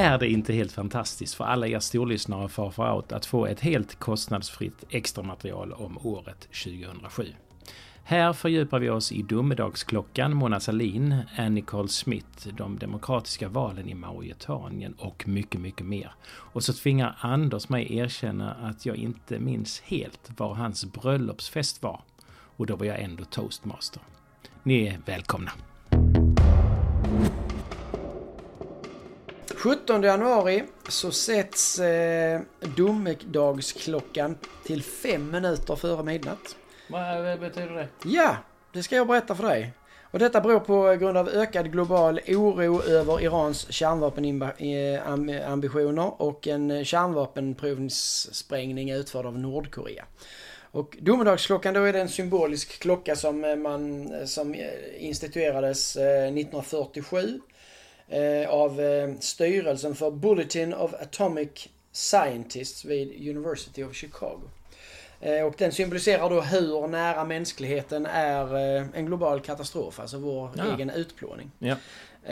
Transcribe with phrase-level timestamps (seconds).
[0.00, 3.60] Är det inte helt fantastiskt för alla er storlyssnare och Far Out att få ett
[3.60, 7.26] helt kostnadsfritt extra material om året 2007?
[8.04, 13.94] Här fördjupar vi oss i domedagsklockan, Mona Sahlin, Annie Carl Smith, de demokratiska valen i
[13.94, 16.14] Mauretanien och mycket, mycket mer.
[16.28, 22.00] Och så tvingar Anders mig erkänna att jag inte minns helt var hans bröllopsfest var.
[22.56, 24.02] Och då var jag ändå toastmaster.
[24.62, 25.52] Ni är välkomna!
[29.58, 32.40] 17 januari så sätts eh,
[32.76, 36.56] domedagsklockan till fem minuter före midnatt.
[36.88, 37.88] Vad betyder det?
[38.04, 38.36] Ja,
[38.72, 39.72] det ska jag berätta för dig.
[40.10, 48.90] Och detta beror på grund av ökad global oro över Irans kärnvapenambitioner och en kärnvapenprovningssprängning
[48.90, 50.04] utförd av Nordkorea.
[50.70, 54.54] Och domedagsklockan då är det en symbolisk klocka som, man, som
[54.98, 57.24] instituerades 1947 eh,
[58.48, 64.40] av eh, styrelsen för Bulletin of Atomic Scientists vid University of Chicago.
[65.20, 70.50] Eh, och den symboliserar då hur nära mänskligheten är eh, en global katastrof, alltså vår
[70.56, 70.74] ja.
[70.74, 71.50] egen utplåning.
[71.58, 71.76] Ja.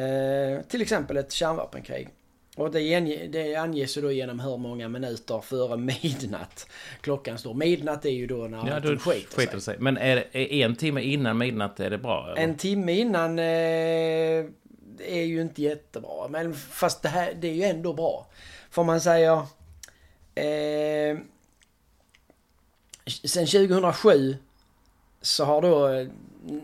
[0.03, 2.09] Eh, till exempel ett kärnvapenkrig.
[2.57, 6.69] Och det, det anges ju då genom hur många minuter före midnatt
[7.01, 7.55] klockan står.
[7.55, 9.61] Midnatt är ju då när ja, då skiter, skiter sig.
[9.61, 9.77] sig.
[9.79, 12.27] Men är, är en timme innan midnatt är det bra?
[12.27, 12.43] Eller?
[12.43, 14.45] En timme innan eh,
[15.01, 16.29] är ju inte jättebra.
[16.29, 18.27] Men fast det här, det är ju ändå bra.
[18.71, 19.47] Får man säga...
[20.35, 21.19] Eh,
[23.25, 24.37] sen 2007
[25.21, 25.89] så har då...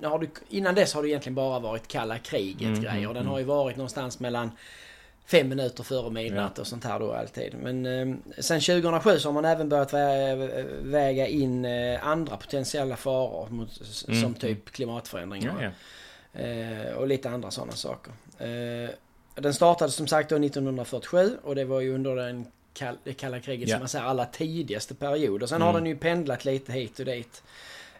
[0.09, 3.09] Har du, innan dess har det egentligen bara varit kalla kriget mm, grejer.
[3.09, 3.27] Den mm.
[3.27, 4.51] har ju varit någonstans mellan
[5.27, 6.61] fem minuter före midnatt ja.
[6.61, 7.55] och sånt här då alltid.
[7.55, 9.95] Men eh, sen 2007 så har man även börjat
[10.83, 14.23] väga in eh, andra potentiella faror mot, mm.
[14.23, 15.55] som typ klimatförändringar.
[15.61, 15.71] Ja, ja.
[16.33, 18.13] Eh, och lite andra sådana saker.
[18.39, 18.91] Eh,
[19.35, 23.41] den startade som sagt då 1947 och det var ju under den kall, det kalla
[23.41, 23.77] kriget yeah.
[23.77, 25.47] som man säger alla tidigaste perioder.
[25.47, 25.67] Sen mm.
[25.67, 27.43] har den ju pendlat lite hit och dit.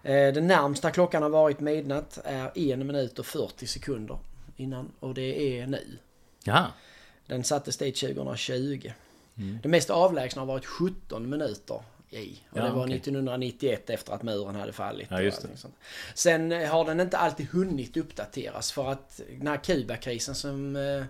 [0.03, 4.19] Eh, den närmsta klockan har varit midnatt är 1 minut och 40 sekunder
[4.57, 5.99] innan och det är nu.
[6.45, 6.67] Ja.
[7.27, 8.93] Den sattes dit 2020.
[9.37, 9.59] Mm.
[9.63, 11.83] Det mest avlägsna har varit 17 minuter
[12.21, 12.41] i.
[12.51, 12.97] Och ja, det var okay.
[12.97, 15.09] 1991 efter att muren hade fallit.
[15.11, 15.31] Ja,
[16.15, 21.05] Sen har den inte alltid hunnit uppdateras för att den här Kubakrisen som eh,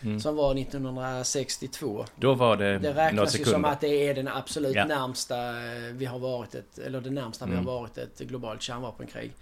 [0.00, 0.20] Mm.
[0.20, 2.04] Som var 1962.
[2.16, 4.84] Då var det Det räknas ju som att det är den absolut ja.
[4.84, 7.52] närmsta eh, vi har varit ett, eller det närmsta mm.
[7.52, 7.82] vi har mm.
[7.82, 9.32] varit ett globalt kärnvapenkrig.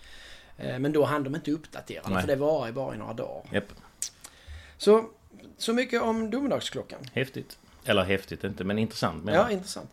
[0.58, 3.54] Eh, men då hann de inte uppdatera för det var ju bara i några dagar.
[3.54, 3.72] Yep.
[4.78, 5.04] Så,
[5.58, 7.00] så mycket om domedagsklockan.
[7.12, 7.58] Häftigt.
[7.84, 9.24] Eller häftigt inte, men intressant.
[9.24, 9.34] Men...
[9.34, 9.90] Ja, intressant.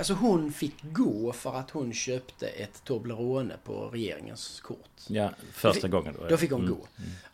[0.00, 5.00] Alltså hon fick gå för att hon köpte ett Toblerone på regeringens kort.
[5.06, 6.26] Ja, första fick, gången då.
[6.28, 6.74] Då fick hon mm.
[6.74, 6.86] gå.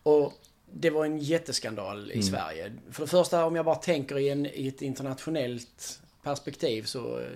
[0.03, 0.32] Och
[0.72, 2.22] det var en jätteskandal i mm.
[2.27, 2.72] Sverige.
[2.91, 7.27] För det första, om jag bara tänker i, en, i ett internationellt perspektiv så eh,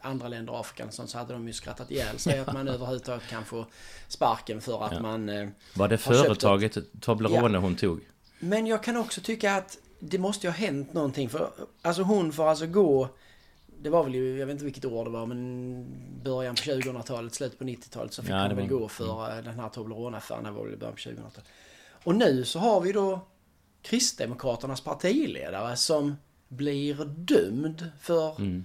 [0.00, 3.66] andra länder, Afrika så hade de ju skrattat ihjäl sig att man överhuvudtaget kan få
[4.08, 5.00] sparken för att ja.
[5.00, 5.28] man...
[5.28, 6.84] Eh, var det företaget ett...
[7.00, 7.60] Toblerone ja.
[7.60, 8.00] hon tog?
[8.38, 11.50] Men jag kan också tycka att det måste ju ha hänt någonting för
[11.82, 13.08] alltså hon får alltså gå
[13.82, 15.86] det var väl ju, jag vet inte vilket år det var, men
[16.22, 19.44] början på 2000-talet, slutet på 90-talet så fick ja, hon väl gå för mm.
[19.44, 20.44] den här Toblerone-affären.
[20.44, 21.48] Det var väl i början på 2000-talet.
[22.04, 23.20] Och nu så har vi då
[23.82, 26.16] Kristdemokraternas partiledare som
[26.48, 28.64] blir dömd för mm.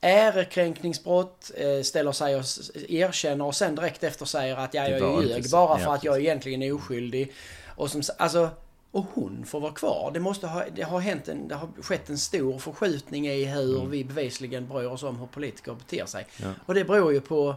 [0.00, 2.44] ärekränkningsbrott, eh, ställer sig och
[2.88, 6.62] erkänner och sen direkt efter säger att jag, jag ljög bara för att jag egentligen
[6.62, 7.32] är oskyldig.
[7.76, 8.50] Och som, alltså,
[8.94, 10.10] och hon får vara kvar.
[10.14, 13.76] Det måste ha, det har hänt en, det har skett en stor förskjutning i hur
[13.76, 13.90] mm.
[13.90, 16.26] vi bevisligen bryr oss om hur politiker beter sig.
[16.36, 16.52] Ja.
[16.66, 17.56] Och det beror ju på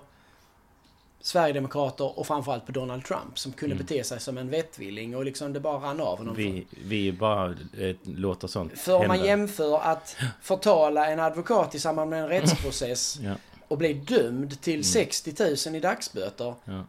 [1.22, 3.86] Sverigedemokrater och framförallt på Donald Trump som kunde mm.
[3.86, 6.36] bete sig som en vettvilling och liksom det bara rann av honom.
[6.36, 11.80] Vi, vi bara eh, låter sånt För om man jämför att förtala en advokat i
[11.80, 13.36] samband med en rättsprocess ja.
[13.68, 14.84] och bli dömd till mm.
[14.84, 16.54] 60 000 i dagsböter.
[16.66, 16.84] Ja.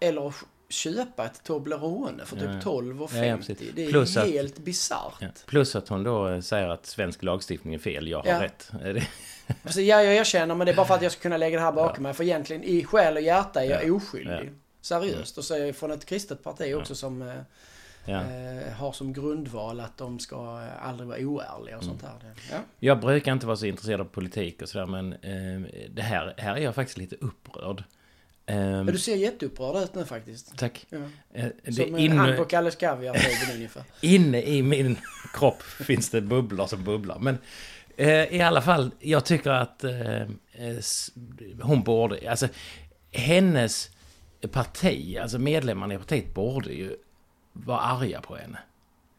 [0.00, 0.34] Eller
[0.68, 2.70] köpa ett Toblerone för typ ja.
[2.70, 3.56] 12,50.
[3.58, 5.46] Ja, det är Plus helt bisarrt.
[5.46, 8.70] Plus att hon då eh, säger att svensk lagstiftning är fel, jag har rätt.
[9.62, 11.64] Alltså, ja, jag erkänner, men det är bara för att jag ska kunna lägga det
[11.64, 12.14] här bakom mig.
[12.14, 14.52] För egentligen i själ och hjärta är jag oskyldig.
[14.80, 15.38] Seriöst.
[15.38, 17.34] Och så är jag från ett kristet parti också som eh,
[18.08, 18.22] Ja.
[18.22, 22.34] Eh, har som grundval att de ska aldrig vara oärliga och sånt här.
[22.50, 22.56] Ja.
[22.78, 26.56] Jag brukar inte vara så intresserad av politik och sådär men eh, det här, här
[26.56, 27.84] är jag faktiskt lite upprörd.
[28.46, 30.58] Eh, men du ser jätteupprörd ut nu faktiskt.
[30.58, 30.86] Tack.
[30.88, 30.98] Ja.
[31.32, 33.16] Eh, som en inne, hand på Kalles Kaviar
[33.54, 33.82] ungefär.
[34.00, 34.98] Inne i min
[35.32, 37.18] kropp finns det bubblor som bubblar.
[37.18, 37.38] Men
[37.96, 40.28] Eh, I alla fall, jag tycker att eh, eh
[41.62, 42.48] hon borde, alltså
[43.12, 43.90] hennes
[44.52, 46.96] parti, alltså medlemmarna i partiet borde ju
[47.52, 48.58] vara arga på henne.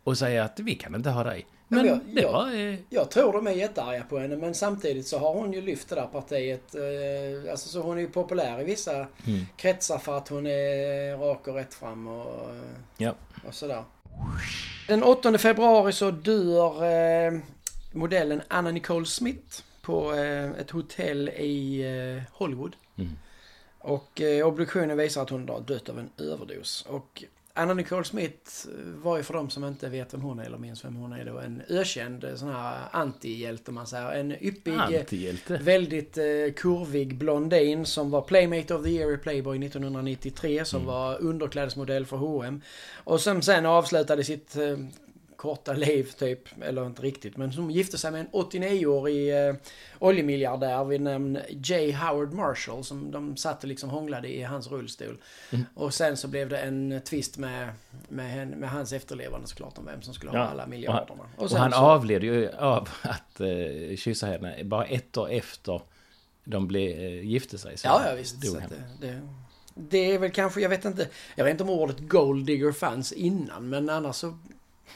[0.04, 1.48] och säga att vi kan inte ha dig.
[1.68, 2.56] Men jag- det jag- var...
[2.56, 5.90] eh, Jag tror de är jättearga på henne men samtidigt så har hon ju lyft
[5.90, 6.76] det där partiet.
[6.76, 9.46] Eh, alltså så hon är ju populär i vissa Mm.
[9.58, 12.62] kretsar för att hon är rak och rätt fram och, eh,
[12.98, 13.14] Ja.
[13.48, 13.84] och sådär.
[14.88, 16.84] Den 8 februari så dör
[17.28, 17.40] eh,
[17.92, 21.82] modellen Anna Nicole Smith på eh, ett hotell i
[22.18, 22.76] eh, Hollywood.
[22.98, 23.12] Mm.
[23.80, 26.86] Och obduktionen visar att hon har dött av en överdos.
[26.90, 27.24] Och
[27.58, 28.52] Anna Nicole Smith
[29.04, 31.26] var ju för de som inte vet vem hon är eller minns vem hon är
[31.26, 34.12] då en ökänd eh, sån här antihjälte om man säger.
[34.12, 35.02] En yppig, eh,
[35.62, 36.24] väldigt eh,
[36.56, 40.66] kurvig blondin som var Playmate of the Year i Playboy 1993.
[40.66, 40.88] Som Mm.
[40.94, 42.62] var underklädesmodell för H&M
[43.04, 44.78] Och som sen avslutade sitt eh,
[45.38, 49.56] korta liv typ, eller inte riktigt, men som gifte sig med en 89-årig eh,
[50.00, 51.92] oljemiljardär vid namn J.
[51.92, 55.18] Howard Marshall som de satt och liksom hånglade i hans rullstol.
[55.52, 55.66] Mm.
[55.74, 57.70] Och sen så blev det en twist med,
[58.10, 60.44] med, hen- med hans efterlevande såklart om vem som skulle ha Ja.
[60.44, 61.24] alla miljarderna.
[61.38, 65.82] Och sen han så- avled ju av att eh, kyssa henne bara ett år efter
[66.44, 67.78] de blev, eh, gifte sig.
[67.78, 68.46] Så Ja, ja visst.
[68.48, 69.22] Så det, det,
[69.76, 73.12] det är väl kanske, jag vet inte, jag vet inte om ordet gold digger fanns
[73.12, 74.38] innan, men annars så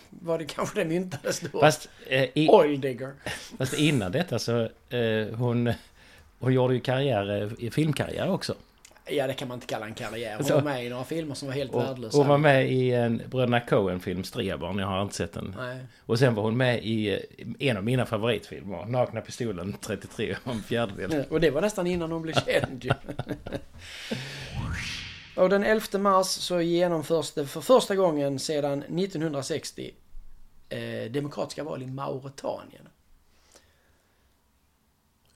[0.10, 1.60] var det kanske det myntades då.
[1.60, 3.14] Fast, eh, i, Oil digger.
[3.58, 5.74] fast innan detta så eh, hon,
[6.40, 8.56] hon gjorde ju karriär, eh, filmkarriär också.
[9.06, 10.36] Ja, det kan man inte kalla en karriär.
[10.38, 12.18] Hon Så- var med i några filmer som var helt Och, värdelösa.
[12.18, 15.56] hon var med i en Bröderna Coen-film, Strebarn, jag har inte sett den.
[15.60, 15.78] Nej.
[16.06, 17.20] Och sen var hon med i eh,
[17.70, 21.26] en av mina favoritfilmer, Nakna Pistolen 33 och en fjärdedel.
[21.30, 22.92] Och det var nästan innan hon blev känd ju.
[25.42, 29.94] Och den 11 mars så genomförs det för första gången sedan 1960
[30.70, 32.88] eh, demokratiska val i Mauretanien.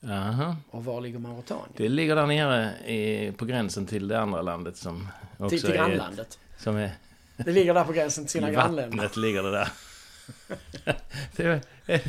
[0.09, 0.55] Aha.
[0.71, 1.69] Och var ligger Mauretanien?
[1.77, 5.07] Det ligger där nere i, på gränsen till det andra landet som
[5.37, 5.75] också Till, till är...
[5.75, 6.39] grannlandet.
[6.57, 6.91] Som är...
[7.37, 8.97] Det ligger där på gränsen till sina grannländer.
[8.97, 9.69] vattnet ligger det där.
[11.35, 12.03] det, var, det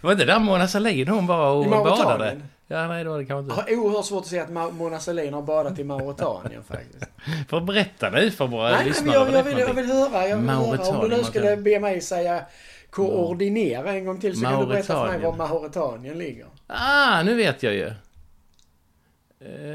[0.00, 2.40] var inte där Mona Sahlin hon var och badade?
[2.66, 3.74] Ja, nej det var det kanske Jag inte.
[3.74, 7.04] har oerhört svårt att se att Mona Sahlin har badat i Mauretanien faktiskt.
[7.48, 10.28] För berätta nu för våra Nej, lyssnare jag, är jag, för vill, jag vill höra.
[10.28, 10.88] Jag vill höra.
[10.98, 12.44] Om du nu skulle be mig säga
[12.90, 16.46] koordinera en gång till så kan du berätta för mig var Mauretanien ligger.
[16.66, 17.86] Ah, nu vet jag ju.
[17.86, 17.94] Eh,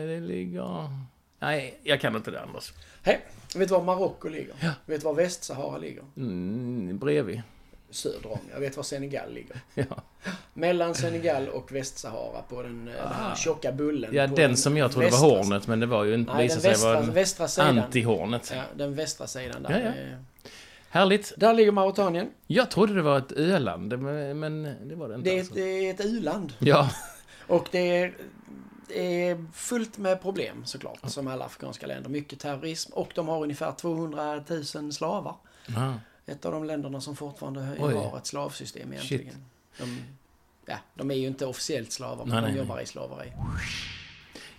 [0.07, 0.89] Det ligger...
[1.39, 2.73] Nej, jag kan inte det Anders.
[3.03, 3.19] Hej,
[3.55, 4.53] vet du var Marocko ligger?
[4.59, 4.71] Ja.
[4.85, 6.03] Vet du var Västsahara ligger?
[6.17, 7.41] Mm, bredvid.
[7.91, 8.39] Söder om.
[8.53, 9.55] Jag vet var Senegal ligger.
[9.75, 9.85] Ja,
[10.53, 13.35] Mellan Senegal och Västsahara på den, eh, den här Ah.
[13.35, 14.09] tjocka bullen.
[14.15, 16.33] ja den som jag trodde var västra- hornet, men det var ju inte...
[16.33, 17.79] Nej, visade sig västra, vara västra sidan.
[17.79, 18.53] anti-hornet.
[18.55, 19.71] Ja, den västra sidan där.
[19.71, 19.85] Ja, ja.
[20.11, 20.17] Eh,
[20.89, 21.33] Härligt.
[21.37, 22.29] Där ligger Mauretanien.
[22.47, 23.99] Jag trodde det var ett öland,
[24.35, 25.29] men det var det inte.
[25.29, 25.53] Det är, alltså.
[25.53, 26.53] ett, det är ett u-land.
[26.59, 26.89] Ja,
[27.47, 28.13] Och det är,
[28.87, 32.09] det är fullt med problem såklart, som alla afrikanska länder.
[32.09, 34.43] Mycket terrorism och de har ungefär 200
[34.75, 35.35] 000 slavar.
[35.77, 35.91] Ah.
[36.31, 37.93] Ett av de länderna som fortfarande Oj.
[37.93, 39.35] har ett slavsystem egentligen.
[39.77, 39.97] De,
[40.65, 43.31] ja, de är ju inte officiellt slavar, men Nej, de nej, jobbar i slaveri.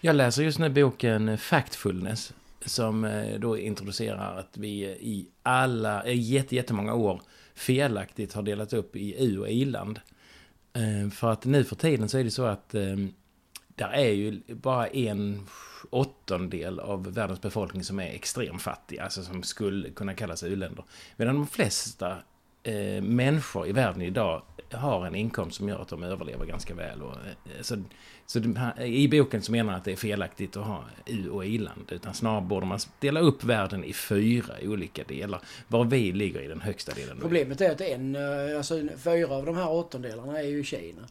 [0.00, 2.32] Jag läser just nu boken Factfulness
[2.64, 7.22] som eh, då introducerar att vi i alla, i jätte, jättemånga år
[7.54, 10.00] felaktigt har delat upp i u och i-land.
[10.72, 12.96] Eh, För att nu för tiden så är det så att eh,
[13.80, 15.46] där är ju bara en
[15.90, 20.84] åttondel av världens befolkning som är extremt fattig, alltså som skulle kunna kallas u-länder.
[21.16, 22.16] Medan de flesta
[22.62, 24.42] eh, människor i världen idag
[24.72, 27.02] har en inkomst som gör att de överlever ganska väl.
[27.02, 27.76] Och, eh, så
[28.26, 28.40] så
[28.84, 31.92] i boken så menar han att det är felaktigt att ha u och i-land.
[31.92, 35.40] Utan snarare borde man dela upp världen i fyra olika delar.
[35.68, 37.18] Var vi ligger i den högsta delen.
[37.20, 41.02] Problemet är att en, eh, alltså fyra av de här åttondelarna är ju Kina.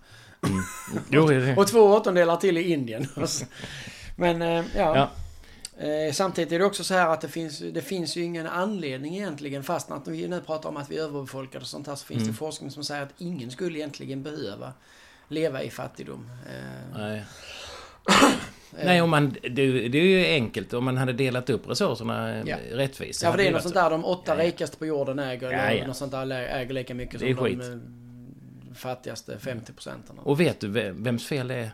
[1.10, 1.56] Jo, det är det.
[1.58, 3.08] Och två åttondelar till i Indien.
[4.16, 4.96] Men eh, ja.
[4.96, 5.12] Ja.
[5.80, 9.16] Eh, Samtidigt är det också så här att det finns, det finns ju ingen anledning
[9.18, 12.06] egentligen, fast att vi nu pratar om att vi är överbefolkade och sånt här, så
[12.06, 12.32] finns Mm.
[12.32, 14.74] det forskning som säger att ingen skulle egentligen behöva
[15.28, 16.30] leva i fattigdom.
[16.48, 17.24] Eh, Nej.
[18.86, 19.50] Nej, om man, det,
[19.90, 22.58] det är ju enkelt om man hade delat upp resurserna eh, Ja.
[22.72, 23.24] rättvist.
[23.24, 23.82] Ja, för det är något sånt så.
[23.82, 24.48] där de åtta Ja, ja.
[24.48, 25.88] rikaste på jorden äger, Ja, ja.
[25.88, 30.20] något sånt där äger lika mycket som de eh, fattigaste 50 procenten.
[30.20, 31.72] Och vet du vem- vems fel det är?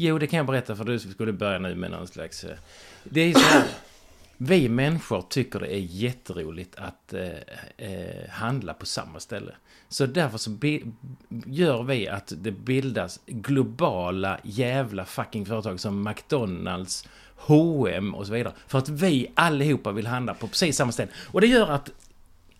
[0.00, 2.44] Jo, det kan jag berätta för du skulle börja nu med någon slags...
[2.44, 2.56] Eh,
[3.04, 3.64] det är så här.
[4.36, 7.28] Vi människor tycker det är jätteroligt att eh,
[7.76, 9.54] eh, handla på samma ställe.
[9.88, 10.50] Så därför så
[11.46, 18.52] gör vi att det bildas globala jävla fucking företag som McDonalds, H&M och så vidare.
[18.66, 21.10] För att vi allihopa vill handla på precis samma ställe.
[21.26, 21.90] Och det gör att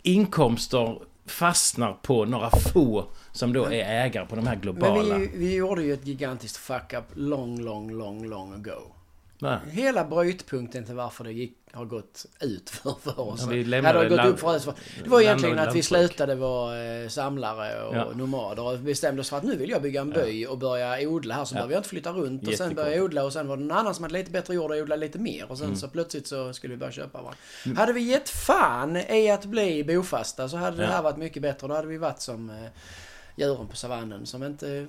[0.01, 0.99] inkomster
[1.29, 5.17] fastnar på några få som då är ägare på de här globala...
[5.17, 8.98] Men vi, vi gjorde ju ett gigantiskt fuck-up long, long, long, long ago.
[9.41, 9.59] Nej.
[9.71, 13.41] Hela brytpunkten till varför det gick, har gått ut för, för oss.
[13.41, 14.69] Ja, vi lämnade det, gått upp för oss.
[15.03, 18.11] det var egentligen att vi slutade vara eh, samlare och ja.
[18.15, 21.35] nomader och bestämde oss för att nu vill jag bygga en by och börja odla
[21.35, 21.57] här så ja.
[21.57, 23.95] behöver jag inte flytta runt och sen börja odla och sen var det någon annan
[23.95, 25.77] som hade lite bättre jord och odla lite mer och sen mm.
[25.77, 27.37] så plötsligt så skulle vi börja köpa varandra.
[27.65, 27.77] Mm.
[27.77, 31.67] Hade vi gett fan i att bli bofasta så hade det här varit mycket bättre.
[31.67, 32.55] Då hade vi varit som eh,
[33.35, 34.87] djuren på savannen som inte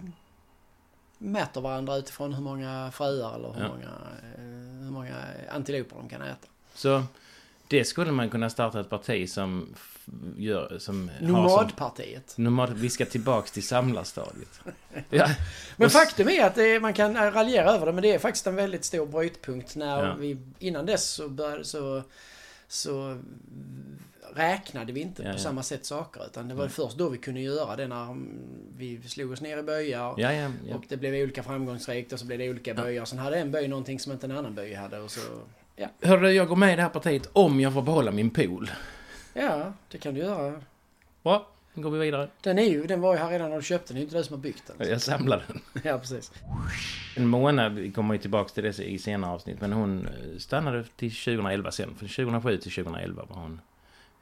[1.21, 3.69] mäter varandra utifrån hur många fröar eller hur, ja.
[3.69, 3.91] många,
[4.35, 5.15] eh, hur många
[5.51, 6.49] antiloper de kan äta.
[6.75, 7.03] Så
[7.69, 9.75] det skulle man kunna starta ett parti som
[10.37, 10.79] gör...
[10.79, 12.31] Som Nomadpartiet.
[12.31, 14.61] Som, nomad, vi ska tillbaks till samlarstadiet.
[15.11, 15.29] ja.
[15.77, 18.57] Men faktum är att det, man kan raljera över det, men det är faktiskt en
[18.57, 20.15] väldigt stor brytpunkt när ja.
[20.15, 20.39] vi...
[20.59, 22.03] Innan dess så började så...
[22.69, 23.19] Så
[24.35, 25.39] räknade vi inte ja, på ja.
[25.39, 26.27] samma sätt saker.
[26.27, 26.73] Utan det var mm.
[26.73, 28.17] först då vi kunde göra det när
[28.77, 30.15] vi slog oss ner i byar.
[30.17, 33.05] Ja, och det blev olika framgångsrikt och så blev det olika byar.
[33.05, 34.99] Sen hade en by någonting som inte en annan by hade.
[34.99, 35.21] Och så,
[35.77, 35.89] ja.
[36.03, 38.71] Hörru, jag går med i det här partiet om jag får behålla min pool.
[39.35, 40.63] Ja, det kan du göra.
[41.23, 42.29] Bra, då går vi vidare.
[42.41, 43.95] Den, är ju, den var ju här redan när du köpte den.
[43.95, 44.89] Det är inte du som har byggt den.
[44.89, 45.61] Jag samlade den.
[45.85, 46.33] ja, precis.
[47.17, 50.09] En månad, vi kommer ju tillbaka till det i senare avsnitt, men hon
[50.39, 51.95] stannade till 2011 sen.
[51.99, 53.61] Från 2007 till 2011 var hon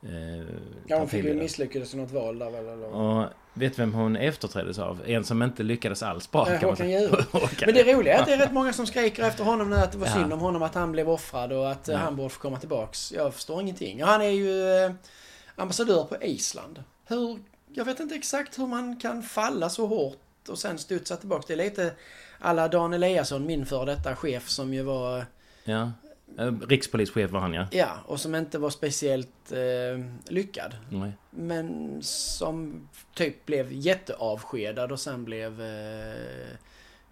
[0.02, 0.45] Eh,
[0.87, 2.67] ja, hon fick ju misslyckades i något val där väl?
[2.67, 2.88] Eller?
[2.88, 5.02] Och vet vem hon efterträddes av?
[5.07, 6.50] En som inte lyckades alls bra.
[6.50, 9.71] Äh, Håkan Men det roliga är att det är rätt många som skriker efter honom
[9.71, 10.14] nu att det var ja.
[10.14, 11.97] synd om honom att han blev offrad och att ja.
[11.97, 13.12] han borde få komma tillbaks.
[13.12, 14.02] Jag förstår ingenting.
[14.02, 14.93] Och han är ju eh,
[15.57, 16.83] ambassadör på Island.
[17.07, 17.38] Hur...
[17.75, 21.47] Jag vet inte exakt hur man kan falla så hårt och sen studsa tillbaks.
[21.47, 21.93] Det är lite
[22.38, 25.26] alla Dan Eliasson, min före detta chef som ju var...
[25.64, 25.93] Ja.
[26.38, 27.66] Eh, rikspolischef var han ja.
[27.70, 30.76] Ja, och som inte var speciellt eh, lyckad.
[30.90, 31.12] Nej.
[31.30, 36.56] Men som typ blev jätteavskedad och sen blev eh,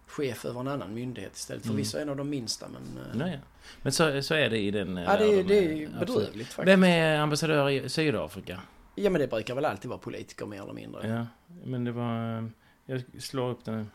[0.06, 1.64] chef över en annan myndighet istället.
[1.64, 1.74] Mm.
[1.74, 3.04] Förvisso en av de minsta men...
[3.04, 3.40] Eh, Nej,
[3.82, 4.98] men så, så är det i den...
[4.98, 6.68] Eh, ja, det, är, det är bedrövligt faktiskt.
[6.68, 8.60] Vem är ambassadör i Sydafrika?
[8.94, 11.08] Ja, men det brukar väl alltid vara politiker mer eller mindre.
[11.08, 11.26] Ja,
[11.64, 12.38] men det var...
[12.38, 12.44] Eh,
[12.86, 13.90] jag slår upp den.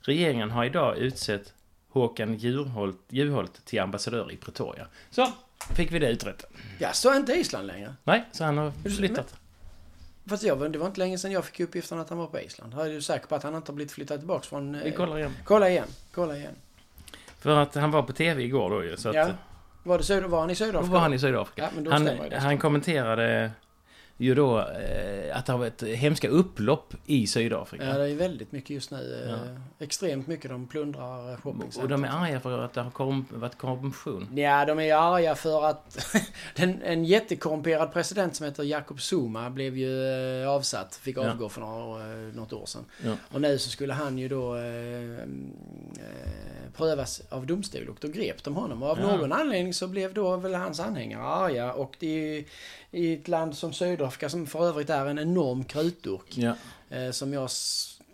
[0.00, 1.54] Regeringen har idag utsett
[1.94, 4.86] Håkan Juholt, Juholt till ambassadör i Pretoria.
[5.10, 5.32] Så
[5.74, 6.44] fick vi det utrett.
[6.78, 7.94] Ja, så är inte Island längre?
[8.04, 9.34] Nej, så han har flyttat.
[10.26, 12.74] Fast jag, det var inte länge sedan jag fick uppgiften att han var på Island.
[12.76, 14.80] Jag är du säker på att han inte har blivit flyttad tillbaka från...
[14.84, 15.32] Vi kollar igen.
[15.44, 15.88] Kolla igen.
[16.14, 16.54] Kolla igen.
[17.38, 19.14] För att han var på TV igår då ju, så att...
[19.14, 19.28] Ja.
[19.82, 20.86] Var, det, var han i Sydafrika?
[20.86, 21.70] Då var han i Sydafrika.
[21.84, 23.50] Ja, han, han kommenterade
[24.16, 27.84] ju då eh, att det har varit hemska upplopp i Sydafrika.
[27.84, 29.22] Ja, det är väldigt mycket just nu.
[29.24, 29.38] Eh, ja.
[29.78, 31.82] Extremt mycket de plundrar shoppingcenter.
[31.82, 34.28] Och de är arga för att det har korrum, varit korruption?
[34.34, 36.16] Ja, de är arga för att
[36.56, 40.96] den, en jättekorrumperad president som heter Jacob Zuma blev ju eh, avsatt.
[40.96, 41.48] Fick avgå ja.
[41.48, 42.84] för några, eh, något år sedan.
[43.04, 43.16] Ja.
[43.32, 45.28] Och nu så skulle han ju då eh,
[46.76, 48.82] prövas av domstol och då grep de honom.
[48.82, 52.44] Och av någon anledning så blev då väl hans anhängare arga och det är ju
[52.94, 56.38] i ett land som Sydafrika som för övrigt är en enorm krutdurk.
[56.38, 56.54] Ja.
[56.90, 57.50] Eh, som jag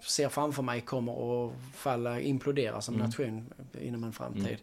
[0.02, 3.06] ser framför mig kommer att falla, implodera som mm.
[3.06, 4.58] nation inom en framtid.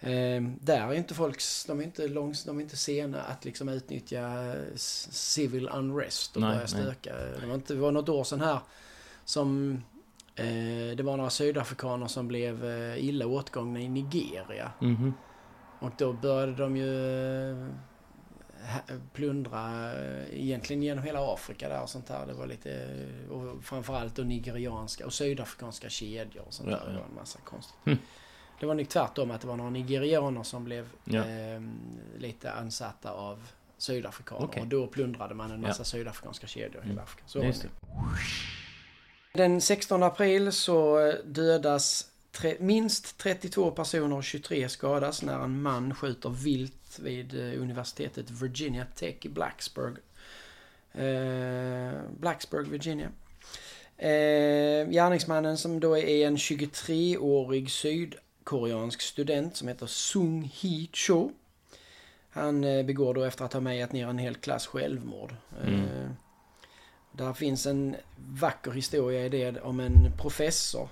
[0.00, 0.46] Mm.
[0.46, 3.68] Eh, där är inte folk, de är inte, långs, de är inte sena att liksom
[3.68, 7.14] utnyttja civil unrest och nej, börja stöka.
[7.14, 7.40] Nej.
[7.40, 8.58] Det var, inte, det var något år sedan här
[9.24, 9.72] som
[10.34, 14.72] eh, det var några sydafrikaner som blev eh, illa åtgångna i Nigeria.
[14.80, 15.12] Mm.
[15.78, 17.68] Och då började de ju eh,
[19.12, 22.26] plundra eh, egentligen genom hela Afrika där och sånt där.
[22.26, 22.88] Det var lite,
[23.30, 26.86] och framförallt då nigerianska och sydafrikanska kedjor och sånt ja, där.
[26.92, 27.76] Det var en massa konstigt.
[27.86, 27.98] Mm.
[28.60, 31.28] Det var nog tvärtom att det var några nigerianer som blev ja.
[31.28, 31.60] eh,
[32.18, 34.44] lite ansatta av sydafrikaner.
[34.44, 34.62] Okay.
[34.62, 35.84] Och då plundrade man en massa ja.
[35.84, 36.98] sydafrikanska kedjor i mm.
[36.98, 37.22] Afrika.
[37.26, 37.68] Så det.
[39.34, 45.94] Den 16 april så dödas tre, minst 32 personer och 23 skadas när en man
[45.94, 49.96] skjuter vilt vid eh, universitetet Virginia Tech i Blacksburg.
[50.92, 53.08] Eh, Blacksburg, Virginia.
[53.96, 61.30] Eh, gärningsmannen som då är en 23-årig sydkoreansk student som heter Sung Hee Cho.
[62.30, 65.34] Han eh, begår då efter att ha mejat ner en hel klass självmord.
[65.62, 65.80] Mm.
[65.80, 66.10] Eh,
[67.12, 70.88] där finns en vacker historia i det om en professor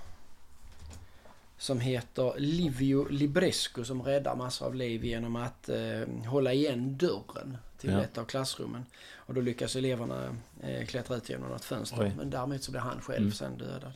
[1.61, 7.57] som heter Livio Librescu som räddar massor av liv genom att eh, hålla igen dörren
[7.79, 8.03] till ja.
[8.03, 8.87] ett av klassrummen.
[9.15, 12.01] Och då lyckas eleverna eh, klättra ut genom något fönster.
[12.01, 12.13] Oj.
[12.17, 13.33] Men därmed så blir han själv mm.
[13.33, 13.93] sen dödad.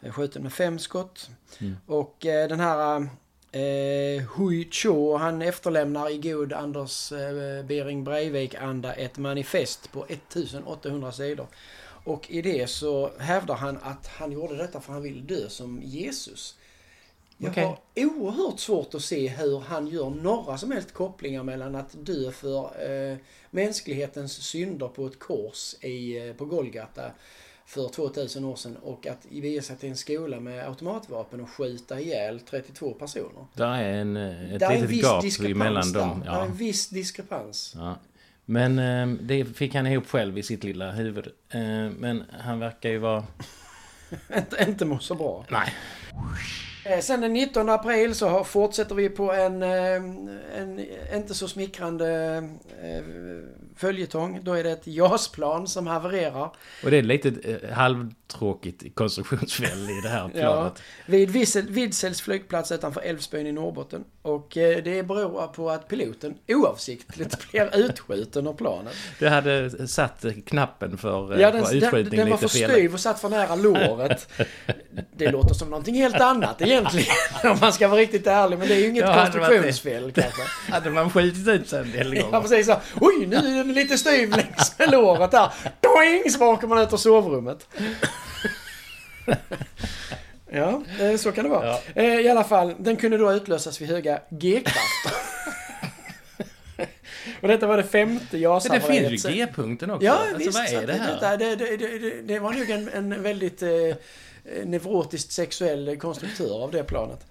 [0.00, 1.30] Eh, skjuten med fem skott.
[1.58, 1.76] Mm.
[1.86, 3.08] Och eh, den här
[3.52, 11.12] eh, Hui Cho han efterlämnar i god Anders eh, Bering Breivik-anda ett manifest på 1800
[11.12, 11.46] sidor.
[12.04, 15.82] Och i det så hävdar han att han gjorde detta för han vill dö som
[15.82, 16.56] Jesus
[17.38, 17.64] Jag Okej.
[17.64, 22.32] har oerhört svårt att se hur han gör några som helst kopplingar mellan att dö
[22.32, 22.64] för
[23.12, 23.16] eh,
[23.50, 27.02] mänsklighetens synder på ett kors i, eh, på Golgata
[27.66, 32.00] för 2000 år sedan och att ge sig till en skola med automatvapen och skjuta
[32.00, 33.46] ihjäl 32 personer.
[33.54, 36.00] Där är en, ett Där är en litet gap där.
[36.00, 36.22] dem.
[36.24, 36.44] Där är Ja.
[36.44, 37.72] en viss diskrepans.
[37.78, 37.96] Ja.
[38.44, 41.26] Men eh, det fick han ihop själv i sitt lilla huvud.
[41.48, 41.60] Eh,
[41.98, 43.24] men han verkar ju vara...
[44.36, 45.44] inte, inte må så bra.
[45.50, 45.72] Nej.
[46.86, 49.96] Eh, sen den 19 april så fortsätter vi på en, eh,
[50.60, 52.36] en inte så smickrande
[52.82, 53.04] eh,
[53.76, 54.40] följetong.
[54.42, 56.50] Då är det ett JAS-plan som havererar.
[56.84, 60.82] Och det är lite eh, halvtråkigt konstruktionsfel i det här planet.
[61.06, 64.04] Vid Vissel- Vidsells flygplats utanför Älvsbyn i Norrbotten.
[64.22, 68.94] Och eh, det beror på att piloten oavsiktligt blir utskjuten ur planet.
[69.18, 72.94] Det hade satt knappen för, Ja, ja, den, för den, utskjutning den var för styv
[72.94, 74.28] och satt för nära låret.
[75.16, 77.06] Det låter som någonting helt annat egentligen.
[77.44, 78.58] Om man ska vara riktigt ärlig.
[78.58, 79.38] Men det är ju inget Ja, det det.
[79.38, 80.42] konstruktionsfel kanske.
[80.72, 82.40] Hade man skjutit ut sig en del Ja gånger?
[82.40, 82.76] precis så.
[83.00, 85.52] Oj, nu den lite styv längs med låret där.
[85.80, 86.30] Doing!
[86.30, 87.68] Så åker man ut ur sovrummet.
[90.50, 91.66] Ja, eh, så kan det vara.
[91.66, 91.80] Ja.
[91.94, 95.12] Eh, I alla fall, den kunde då utlösas vid höga G-krafter.
[97.40, 100.06] Och detta var det femte Men jas det finns ju G-punkten också.
[100.06, 100.54] Ja, alltså, visst.
[100.54, 101.36] vad är det här?
[101.36, 103.94] Det, det, det, det, var nog en, en väldigt eh, eh,
[104.64, 107.26] neurotiskt sexuell konstruktör av det planet.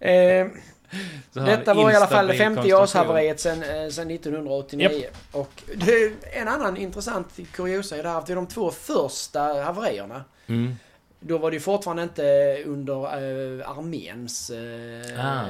[0.00, 0.46] Eh,
[1.32, 2.80] detta var i alla fall det instabil femte konstruktion.
[2.80, 5.04] JAS-haveriet sen, eh, sen 1989.
[5.32, 9.40] Och det, en annan intressant kuriosa är det här att det är de två första
[9.40, 10.24] haverierna.
[10.46, 10.76] Mm.
[11.20, 12.22] Då var det ju fortfarande inte
[12.66, 15.46] under eh, arméns eh, Ah.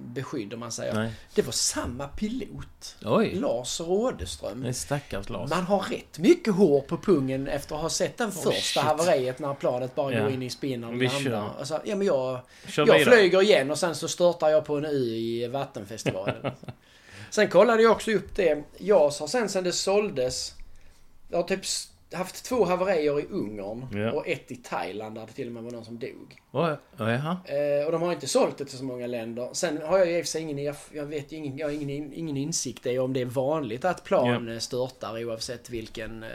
[0.00, 0.94] beskydd om man säger.
[0.94, 1.10] Nej.
[1.34, 2.96] Det var samma pilot.
[3.04, 4.62] Oj, Lars Rådeström.
[4.62, 5.50] det stackars Lars.
[5.50, 8.82] Man har rätt mycket hår på pungen efter att ha sett den Oh, första shit.
[8.82, 10.22] haveriet när planet bara Ja.
[10.22, 11.50] går in i spinnen och Vi kör.
[11.58, 14.84] Alltså, ja, men jag, Kör jag flyger igen och sen så störtar jag på en
[14.84, 16.52] ö i Vattenfestivalen.
[17.30, 18.64] sen kollade jag också upp det.
[18.78, 20.54] JAS har sen sen det såldes.
[21.30, 21.60] Jag har typ
[22.12, 24.12] haft två haverier i Ungern Ja.
[24.12, 26.36] och ett i Thailand där det till och med var någon som dog.
[26.96, 27.36] Jaha.
[27.44, 29.48] Eh, och de har inte sålt det till så många länder.
[29.52, 32.12] Sen har jag i och för sig ingen, jag vet ingen, jag har ingen, in-
[32.12, 36.28] ingen insikt i om det är vanligt att plan eh, störtar oavsett vilken, eh,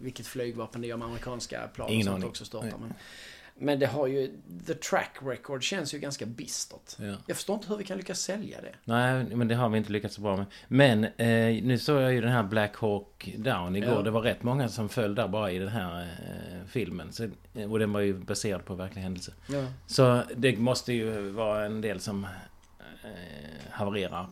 [0.00, 0.94] vilket flygvapen det är.
[0.94, 2.78] Om amerikanska plan Ingen och sånt också störtar.
[2.80, 2.94] Men,
[3.58, 4.30] men det har ju,
[4.66, 6.96] the track record känns ju ganska bistert.
[6.96, 7.14] Ja.
[7.26, 8.74] Jag förstår inte hur vi kan lyckas sälja det.
[8.84, 10.46] Nej, men det har vi inte lyckats så bra med.
[10.68, 13.94] Men eh, nu såg jag ju den här Black Hawk Down igår.
[13.94, 14.02] Ja.
[14.02, 17.12] Det var rätt många som föll där bara i den här eh, filmen.
[17.12, 17.28] Så,
[17.70, 19.32] och den var ju baserad på verklig händelse.
[19.46, 19.66] Ja.
[19.86, 23.10] Så det måste ju vara en del som eh,
[23.70, 24.26] havererar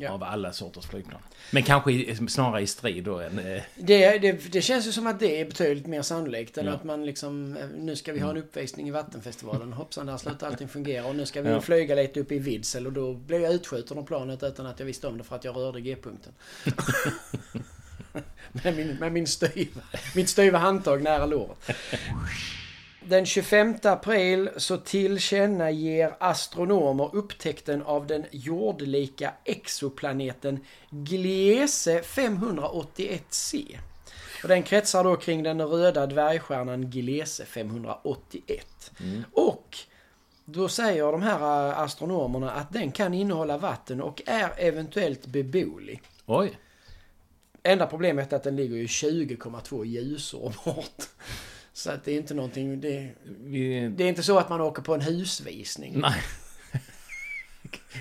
[0.00, 0.10] Ja.
[0.10, 1.20] av alla sorters flygplan.
[1.50, 3.38] Men kanske snarare i strid då än...
[3.38, 6.72] Eh, Det, det, det känns ju som att det är betydligt mer sannolikt än Ja.
[6.72, 9.72] att man liksom, eh, nu ska vi ha en uppvisning i Vattenfestivalen.
[9.72, 11.06] Hoppsan, där slutar allting fungera.
[11.06, 11.60] Och nu ska vi Ja.
[11.60, 14.86] flyga lite upp i Vidsel och då blev jag utskjuten av planet utan att jag
[14.86, 16.32] visste om det för att jag rörde G-punkten.
[18.52, 19.80] med min, med min styva,
[20.14, 21.58] mitt styva handtag nära låret.
[23.10, 33.78] Den 25 april så tillkännager astronomer upptäckten av den jordlika exoplaneten Gliese 581c.
[34.42, 38.92] Och den kretsar då kring den röda dvärgstjärnan Gliese 581.
[39.32, 39.78] Och
[40.44, 46.02] då säger de här äh, astronomerna att den kan innehålla vatten och är eventuellt beboelig.
[46.26, 46.58] oj!
[47.62, 51.08] Enda problemet är att den ligger ju 20,2 ljusår bort.
[51.80, 52.80] Så att det är inte någonting...
[52.80, 56.00] Det, Vi, det är inte så att man åker på en husvisning.
[56.00, 56.14] nej.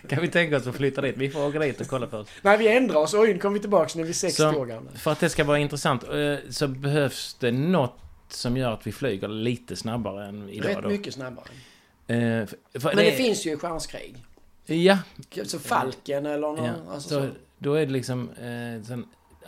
[0.08, 1.18] kan vi tänka oss att flytta dit?
[1.18, 2.32] Vi får åka dit och kolla först.
[2.42, 3.14] Nej, vi ändrar oss.
[3.14, 4.92] Oj, nu kommer vi tillbaka när vi är 60 Så- år gamla.
[4.92, 8.92] För att det ska vara intressant eh, så behövs det något som gör att vi
[8.92, 10.90] flyger lite snabbare än idag Rätt då.
[10.90, 11.46] mycket snabbare.
[12.08, 14.16] Eh, för, för Men det, finns ju stjärnskrig.
[14.66, 14.98] Ja,
[15.46, 16.66] Så Falken eller någon...
[16.66, 16.74] ja.
[16.90, 17.30] Alltså, så, så.
[17.58, 19.00] då är det liksom eh,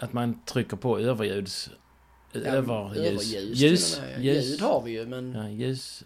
[0.04, 1.70] att man trycker på överljuds...
[2.34, 3.34] Ja, överljus.
[3.54, 4.00] Ljus.
[4.00, 4.24] med.
[4.26, 6.04] ljus Ljud har vi ju, men ja, ljus.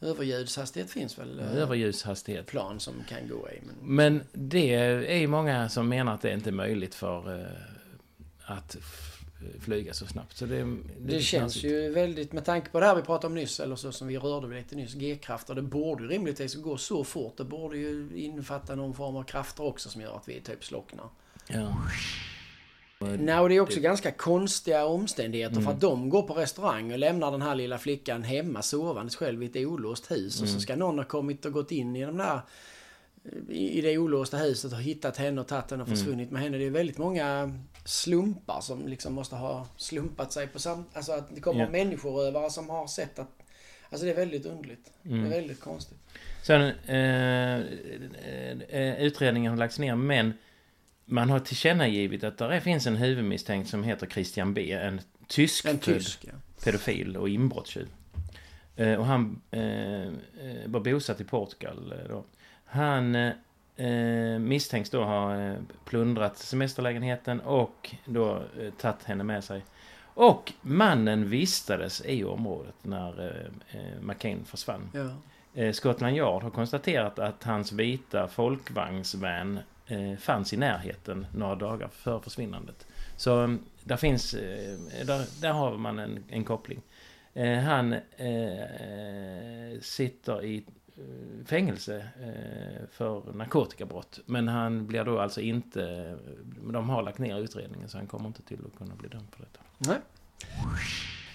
[0.00, 2.46] överljudshastighet finns väl eh, Överljushastighet.
[2.46, 3.58] plan som kan gå i.
[3.66, 3.96] Men...
[3.96, 7.46] Men det är ju många som menar att det inte är möjligt för eh,
[8.44, 8.76] att
[9.60, 10.36] flyga så snabbt.
[10.36, 10.66] Så det, Det
[11.12, 11.64] lite känns knasigt.
[11.72, 14.18] ju väldigt, med tanke på det här vi pratade om nyss, eller så som vi
[14.18, 15.54] rörde vid lite nyss, G-krafter.
[15.54, 17.36] Det borde ju rimligtvis gå så fort.
[17.36, 21.06] Det borde ju innefatta någon form av krafter också som gör att vi typ slocknar.
[21.48, 21.76] Ja.
[23.04, 25.64] Nej, och det är också ganska konstiga omständigheter Mm.
[25.64, 29.42] för att de går på restaurang och lämnar den här lilla flickan hemma sovandes själv
[29.42, 30.40] i ett olåst hus.
[30.40, 30.54] Och Mm.
[30.54, 32.40] så ska någon ha kommit och gått in i de där
[33.48, 35.98] i det olåsta huset och hittat henne och tagit henne och Mm.
[35.98, 36.58] försvunnit med henne.
[36.58, 40.84] Det är väldigt många slumpar som liksom måste ha slumpat sig på sam...
[40.92, 41.68] Alltså att det kommer Ja.
[41.70, 43.28] människorövare som har sett att
[43.92, 44.92] Alltså det är väldigt underligt.
[45.02, 45.98] Det är väldigt konstigt.
[46.42, 47.54] Sen, eh,
[48.68, 50.32] eh, utredningen har lagts ner men
[51.10, 54.72] man har tillkännagivit att det finns en huvudmisstänkt som heter Christian B.
[54.72, 56.32] En tysk, En tysk, ja.
[56.64, 57.88] pedofil och inbrottstjuv.
[58.76, 60.08] Eh, och han eh, eh,
[60.66, 62.24] var bosatt i Portugal eh, då.
[62.64, 69.64] Han eh, misstänks då ha plundrat semesterlägenheten och då eh, tagit henne med sig.
[70.14, 73.36] Och mannen vistades i området när
[73.70, 74.90] eh, McCain försvann.
[74.92, 75.10] ja.
[75.72, 81.88] Scotland Yard har konstaterat att hans vita folkvagnsvan eh, Eh, fanns i närheten några dagar
[81.88, 82.86] före försvinnandet.
[83.16, 86.82] Så mm, där finns, eh, där, där har man en, en koppling.
[87.34, 90.64] Eh, han eh, sitter i
[90.96, 94.20] eh, fängelse eh, för narkotikabrott.
[94.26, 96.16] Men han blir då alltså inte...
[96.72, 99.42] De har lagt ner utredningen så han kommer inte till att kunna bli dömd för
[99.42, 99.60] detta.
[99.78, 99.98] Nej.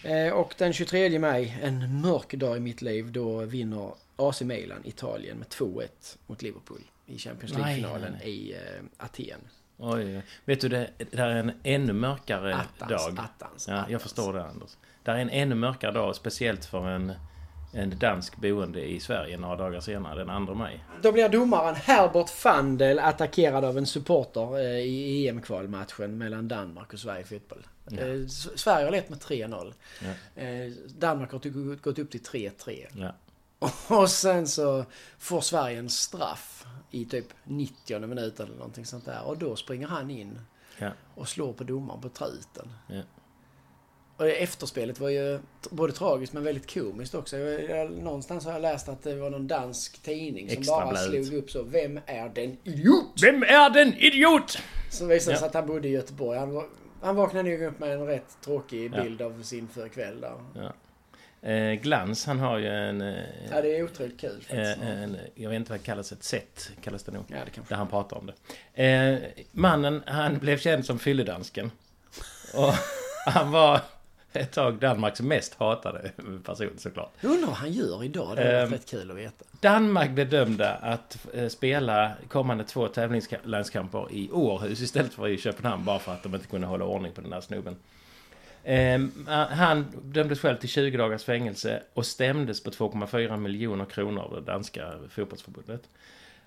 [0.03, 4.81] Eh, och den 23 maj, en mörk dag i mitt liv, då vinner AC Milan
[4.83, 5.87] Italien med 2-1
[6.27, 9.39] mot Liverpool i Champions League-finalen i eh, Aten.
[9.77, 13.25] Oj, vet du det, det här är en ännu mörkare Attans, dag.
[13.25, 13.91] attans, Ja, attans.
[13.91, 14.77] jag förstår det Anders.
[15.03, 17.13] Det är en ännu mörkare dag, speciellt för en,
[17.73, 20.83] en dansk boende i Sverige några dagar senare, den 2 maj.
[21.01, 26.99] Då blir domaren Herbert Fandel attackerad av en supporter eh, i EM-kvalmatchen mellan Danmark och
[26.99, 27.67] Sverige i fotboll.
[27.89, 27.97] Ja.
[28.01, 29.73] Eh, Sverige har lett med 3-0.
[30.35, 30.43] Ja.
[30.99, 32.85] Danmark har gått upp till 3-3.
[32.95, 33.15] Ja.
[33.87, 34.85] Och sen så
[35.19, 36.65] får Sverige en straff
[36.95, 39.23] i typ 90 minut eller någonting sånt där.
[39.27, 40.39] Och då springer han in
[40.79, 40.89] Ja.
[41.15, 42.69] och slår på domaren på truten.
[42.87, 43.01] Ja.
[44.17, 47.37] Och efterspelet var ju både tragiskt men väldigt komiskt också.
[47.37, 51.25] Jag, jag, någonstans har jag läst att det var någon dansk tidning som bara Extrabladet.
[51.27, 51.63] slog upp så.
[51.63, 53.23] Vem är den idiot?
[53.23, 54.57] Vem är den idiot?
[54.91, 55.39] Så visade Ja.
[55.39, 56.39] sig att han bodde i Göteborg.
[56.39, 56.65] Han, var,
[57.01, 60.71] han vaknade nog upp med en rätt tråkig bild av sin för kväll där.
[61.45, 63.01] Eh, Glans, han har ju en...
[63.01, 64.77] Eh, Ja, det är otroligt kul faktiskt.
[64.81, 67.23] eh, en jag vet inte vad det kallas, ett set kallas det nog.
[67.27, 67.73] Ja, det kanske.
[67.73, 68.83] Där han pratar om det.
[68.83, 69.19] Eh,
[69.51, 71.71] mannen, han blev känd som fylledansken.
[72.53, 72.73] Och
[73.31, 73.81] han var
[74.33, 76.11] ett tag Danmarks mest hatade
[76.45, 77.11] person såklart.
[77.21, 78.35] Jag undrar vad han gör idag.
[78.35, 78.71] Det är Ehm.
[78.71, 79.45] rätt kul att veta.
[79.61, 85.85] Danmark blev dömda att eh, spela kommande två tävlingslandskamper i Århus istället för i Köpenhamn
[85.85, 87.75] bara för att de inte kunde hålla ordning på den där snubben.
[88.67, 94.33] Ehm, han dömdes själv till 20 dagars fängelse och stämdes på 2,4 miljoner kronor av
[94.35, 95.89] det danska fotbollsförbundet.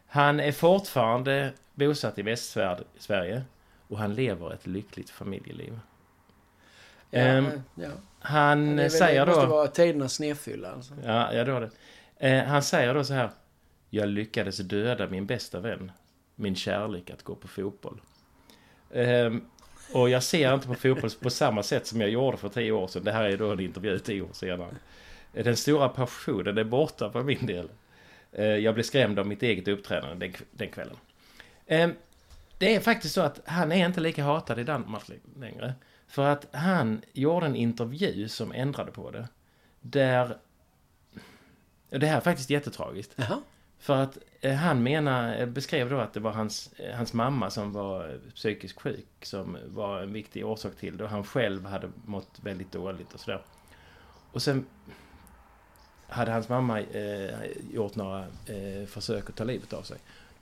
[0.07, 3.43] Han är fortfarande bosatt i Västsverige
[3.89, 5.81] och han lever ett lyckligt familjeliv.
[7.11, 7.89] Ja, Ehm, ja.
[8.21, 9.51] Han Det, väl, säger det måste då...
[9.53, 10.95] vara tidernas snedfylla alltså.
[11.05, 11.71] Ja, ja det var det.
[12.29, 13.31] Eh, han säger då så här.
[13.91, 15.93] Jag lyckades döda min bästa vän.
[16.35, 18.01] Min kärlek att gå på fotboll.
[19.93, 22.87] Och jag ser inte på fotboll på samma sätt som jag gjorde för tio år
[22.87, 23.05] sedan.
[23.05, 24.71] Det här är då en intervju tio år senare.
[25.33, 27.71] Den stora passionen är borta för min del.
[28.33, 30.97] Eh, jag blev skrämd av mitt eget uppträdande den, den kvällen.
[31.67, 31.95] Ehm,
[32.59, 35.03] det är faktiskt så att han är inte lika hatad i Danmark
[35.37, 35.75] längre.
[36.09, 39.29] För att han gjorde en intervju som ändrade på det.
[39.81, 40.39] Där...
[41.91, 43.13] Det här är faktiskt jättetragiskt.
[43.17, 43.41] Jaha.
[43.79, 47.73] För att han menar, eh, beskrev då att det var hans, eh, hans mamma som
[47.73, 51.05] var eh, psykiskt sjuk som var en viktig orsak till det.
[51.05, 53.43] Och han själv hade mått väldigt dåligt och sådär.
[54.33, 54.67] Och sen
[56.09, 57.35] hade hans mamma eh,
[57.73, 59.99] gjort några eh, försök att ta livet av sig.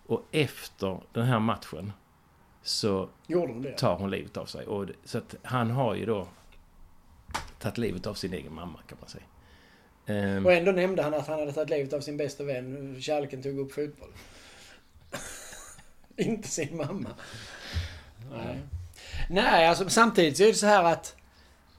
[0.07, 1.93] Och efter den här matchen
[2.63, 3.09] så
[3.77, 4.67] tar hon livet av sig.
[4.67, 6.29] Och, så att han har ju då
[7.59, 9.25] tagit livet av sin egen mamma kan man säga.
[10.07, 12.97] Ehm, Och ändå nämnde han att han hade tagit livet av sin bästa vän.
[13.01, 14.09] Kärleken tog upp fotboll.
[16.17, 17.09] Inte sin mamma.
[18.33, 18.59] Nej.
[19.31, 21.17] Nej, alltså samtidigt så är det så här att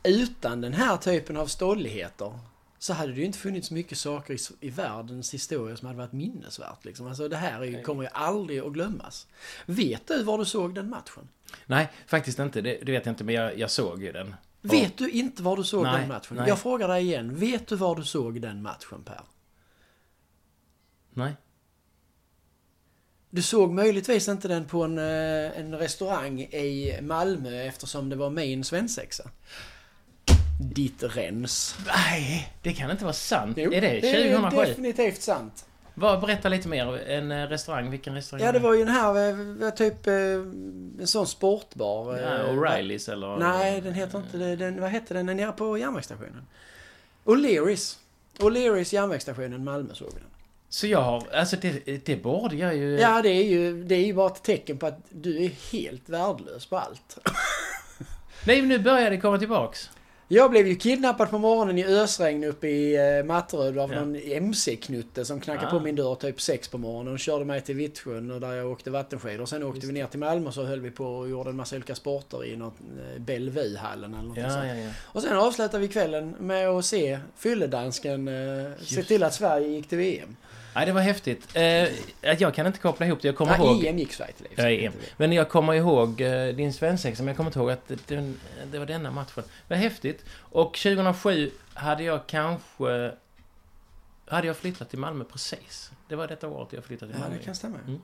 [0.03, 2.39] utan den här typen av stolligheter
[2.79, 4.37] så hade det ju inte funnits mycket saker i,
[4.67, 6.85] i världens historia som hade varit minnesvärt.
[6.85, 7.07] Liksom.
[7.07, 9.27] Alltså det här är, ju- kommer ju aldrig att glömmas.
[9.65, 11.27] Vet du var du såg den matchen?
[11.65, 12.61] nej, faktiskt inte.
[12.61, 14.35] Det, det vet jag inte, men jag, jag såg ju den.
[14.61, 16.37] Vet du inte var du såg Nej, den matchen?
[16.37, 16.47] nej.
[16.47, 17.35] Jag frågar dig igen.
[17.35, 19.21] Vet du var du såg den matchen Per?
[21.13, 21.35] Nej.
[23.29, 28.29] Du såg möjligtvis inte den på en, eh, en restaurang i Malmö eftersom det var
[28.29, 29.29] min svensexa.
[30.59, 31.75] Ditt rens.
[31.87, 33.57] Nej, det kan inte vara sant.
[33.57, 34.65] Jo, är det det är 2007?
[34.65, 35.65] definitivt sant.
[35.97, 36.97] Berätta lite mer.
[37.07, 38.45] En eh, restaurang, vilken restaurang?
[38.45, 39.29] Ja, det var ju den här,
[39.63, 42.17] eh, typ, eh, en sån sportbar.
[42.17, 43.37] Ja, O'Reillys eller?
[43.37, 44.55] Nej, den heter inte det.
[44.55, 45.25] Den, vad hette den?
[45.25, 46.47] Den nere på järnvägsstationen.
[47.25, 47.97] O'Learys.
[48.37, 50.29] O'Learys järnvägsstationen Malmö såg vi den.
[50.69, 52.99] Så jag har, alltså det, det borde jag ju...
[52.99, 56.09] Ja, det är, ju, det är ju bara ett tecken på att du är helt
[56.09, 57.17] värdelös på allt.
[58.45, 59.89] Nej, nu börjar det komma tillbaks.
[60.29, 63.99] Jag blev ju kidnappad på morgonen i ösregn uppe i eh, Matteröd av ja.
[63.99, 65.71] någon MC-knutte som knackade ah.
[65.71, 68.71] på min dörr typ sex på morgonen och körde mig till Vittsjön och där jag
[68.71, 69.45] åkte vattenskidor.
[69.45, 71.55] Sen åkte Just vi ner till Malmö och så höll vi på och gjorde en
[71.55, 74.65] massa olika sporter i något eh, Bellevue-hallen eller något ja, sånt.
[74.67, 74.89] Ja, ja.
[75.03, 79.89] Och sen avslutade vi kvällen med att se fylledansken eh, se till att Sverige gick
[79.89, 80.35] till VM.
[80.77, 81.47] Nej, det var häftigt.
[81.53, 81.63] Eh,
[82.21, 83.27] jag kan inte koppla ihop det.
[83.27, 83.85] Jag kommer ja, ihåg...
[83.85, 84.47] EM gick Sverige till.
[84.55, 84.93] Ja, EM.
[85.17, 88.33] Men jag kommer ihåg eh, din svensexa, men jag kommer inte ihåg att det,
[88.71, 89.43] det, var denna matchen.
[89.67, 90.25] Det var häftigt.
[90.39, 93.11] Och 2007 hade jag kanske...
[94.27, 95.91] Hade jag flyttat till Malmö precis.
[96.07, 97.35] Det var detta året jag flyttade till Malmö.
[97.35, 97.77] Ja, det kan stämma.
[97.87, 98.01] Mm.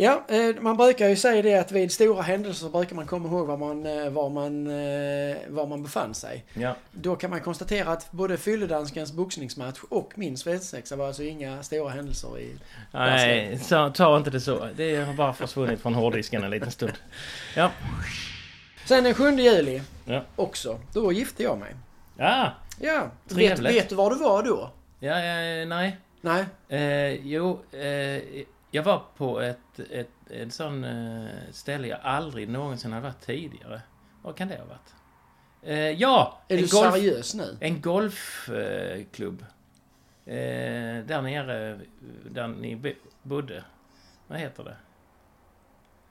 [0.00, 3.46] Ja, eh, man brukar ju säga det att vid stora händelser brukar man komma ihåg
[3.46, 6.44] var man, eh, var man, eh, var man befann sig.
[6.54, 6.74] Ja.
[6.92, 11.90] Då kan man konstatera att både Fylledanskens boxningsmatch och min svensexa var alltså inga stora
[11.90, 12.56] händelser i
[12.92, 14.68] Nej, så, ta inte det så.
[14.76, 16.94] Det har bara försvunnit från hårddisken en liten stund.
[17.56, 17.70] Ja.
[18.84, 20.22] Sen den 7 juli ja.
[20.36, 20.78] också.
[20.92, 21.74] Då gifte jag mig.
[22.16, 23.10] Ja, Ja.
[23.24, 24.70] Vet, vet, du var du var då?
[25.00, 25.96] Ja, ja nej.
[26.20, 26.44] Nej.
[26.68, 28.22] Eh, jo, eh,
[28.70, 33.80] jag var på ett, ett, ett sån eh, ställe jag aldrig någonsin har varit tidigare.
[34.22, 34.94] Vad kan det ha varit?
[35.62, 36.42] Eh, ja!
[36.48, 37.56] Är du golf, seriös nu?
[37.60, 39.44] En golfklubb.
[40.26, 40.34] Eh,
[41.06, 41.80] där nere,
[42.30, 43.64] där ni bodde.
[44.26, 44.76] Vad heter det?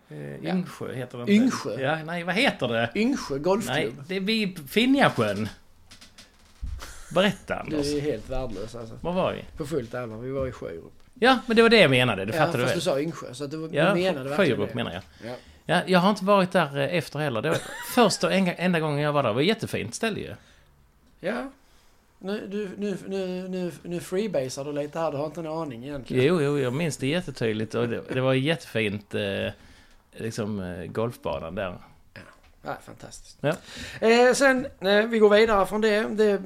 [0.09, 1.81] Eh, Yngsjö heter det Yngsjö?
[1.81, 2.91] Ja, nej, vad heter det?
[2.95, 3.75] Yngsjö golfklubb?
[3.75, 5.49] Nej, det är vid Finjasjön.
[7.13, 7.85] Berätta Anders.
[7.85, 8.99] Du är helt värdelös alltså.
[9.01, 9.45] Var var vi?
[9.57, 10.17] På fullt allvar.
[10.17, 10.93] Vi var i Sjörup.
[11.19, 12.25] Ja, men det var det jag menade.
[12.25, 12.75] Det ja, fattar du väl?
[12.75, 15.01] du sa Yngsjö, så du, ja, menade verkligen Sjörup menar jag.
[15.29, 15.35] Ja.
[15.65, 15.81] ja.
[15.85, 17.41] Jag har inte varit där eh, efter heller.
[17.41, 17.59] Det var
[17.93, 19.29] första och enda gången jag var där.
[19.29, 20.33] Det var ett jättefint ställe ju.
[21.19, 21.49] Ja.
[22.19, 25.11] Nu, du, nu, nu, nu, nu freebasar du lite här.
[25.11, 26.25] Du har inte en aning egentligen.
[26.25, 27.75] Jo, jo, jag minns det jättetydligt.
[27.75, 29.51] Och det, det var jättefint, eh,
[30.11, 31.77] liksom, eh, golfbanan där.
[32.13, 32.21] Ja,
[32.61, 33.37] ja fantastiskt.
[33.41, 33.55] Ja.
[34.07, 36.07] Eh, sen, eh, vi går vidare från det.
[36.09, 36.41] Det,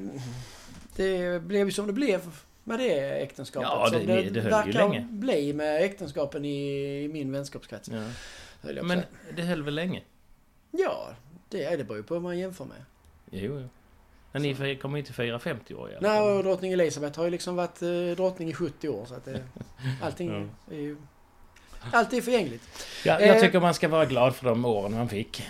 [0.96, 2.20] det blev ju som det blev
[2.64, 3.68] med det äktenskapet.
[3.72, 5.06] Ja, det, det, det höll ju länge.
[5.10, 7.88] bli med äktenskapen i, i min vänskapskrets.
[7.88, 8.82] Ja.
[8.82, 9.02] Men
[9.36, 10.02] det höll väl länge?
[10.70, 11.08] Ja,
[11.48, 12.84] det, är det beror ju på vad man jämför med.
[13.30, 13.68] Jo, jo.
[14.32, 17.30] Men ni kommer inte fira 50 år i alla Nej, och drottning Elisabeth har ju
[17.30, 19.06] liksom varit eh, drottning i 70 år.
[19.06, 19.42] Så att det,
[20.02, 20.74] allting ja.
[20.74, 20.96] är ju...
[21.92, 22.62] Allt är förgängligt.
[23.04, 25.48] Ja, jag eh, tycker man ska vara glad för de åren man fick.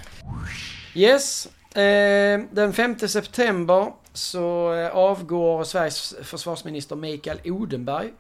[0.95, 1.47] Yes.
[1.77, 8.13] Eh, den 5 september så eh, avgår Sveriges försvarsminister Mikael Odenberg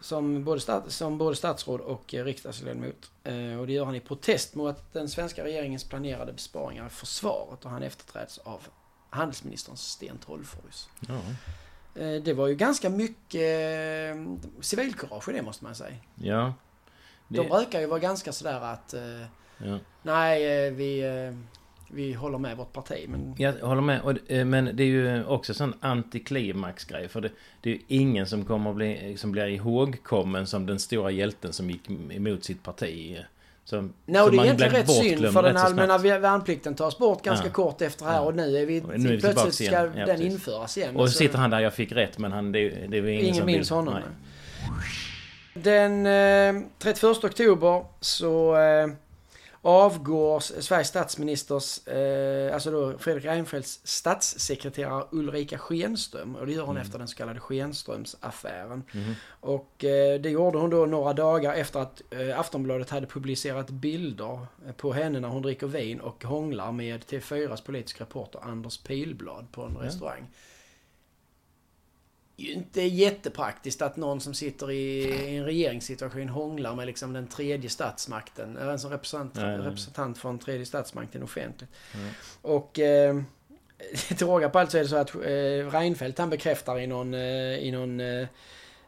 [0.00, 3.10] som både, stat, som både statsråd och eh, riksdagsledamot.
[3.24, 7.64] Eh, och det gör han i protest mot den svenska regeringens planerade besparingar i försvaret
[7.64, 8.60] och han efterträds av
[9.10, 10.86] handelsministern Sten Tolgfors.
[11.08, 11.20] Ja.
[12.24, 14.16] Det var ju ganska mycket
[14.60, 15.96] civilkurage i det måste man säga.
[16.14, 16.54] Ja.
[17.28, 17.36] Det...
[17.36, 18.94] De brukar ju vara ganska sådär att...
[19.58, 19.78] Ja.
[20.02, 21.02] Nej, vi
[21.94, 23.06] vi håller med vårt parti.
[23.08, 23.34] Men...
[23.38, 24.00] Jag håller med.
[24.00, 27.08] Och, eh, men det är ju också sån antiklimaxgrej.
[27.08, 30.78] För det, det är ju ingen som kommer att bli, som blir ihågkommen som den
[30.78, 33.18] stora hjälten som gick emot sitt parti.
[33.64, 37.46] Som, Nej, no, det är egentligen rätt synd för den allmänna värnplikten tas bort ganska
[37.46, 37.52] ja.
[37.52, 40.32] kort efter här och nu är vi, nu är vi plötsligt ska ja, den precis.
[40.32, 40.96] införas igen.
[40.96, 43.34] Och så sitter han där, jag fick rätt men han, det, det är ingen, ingen
[43.34, 43.94] som minns honom.
[43.94, 44.02] Nej.
[45.54, 48.86] Den eh, 31 oktober så eh,
[49.62, 56.36] avgår Sveriges statsministers, eh, alltså då Fredrik Reinfeldts statssekreterare Ulrika Schenström.
[56.36, 56.82] Och det gör hon mm.
[56.82, 58.82] efter den så kallade Schenströmsaffären.
[58.94, 59.14] Mm.
[59.40, 64.46] Och eh, det gjorde hon då några dagar efter att eh, Aftonbladet hade publicerat bilder
[64.76, 69.62] på henne när hon dricker vin och hånglar med TV4s politiska reporter Anders Pilblad på
[69.62, 69.86] en ja.
[69.86, 70.28] restaurang
[72.36, 78.56] inte jättepraktiskt att någon som sitter i en regeringssituation hånglar med liksom den tredje statsmakten.
[78.56, 79.66] En som representant, nej, nej.
[79.66, 81.70] representant för en tredje statsmakten offentligt.
[81.94, 82.12] Nej.
[82.42, 83.22] Och eh,
[84.08, 87.14] till råga på allt så är det så att eh, Reinfeldt han bekräftar i någon,
[87.14, 88.28] eh, i någon eh,